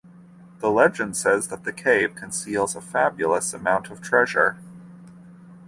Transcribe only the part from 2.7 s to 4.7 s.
a fabulous amount of treasure.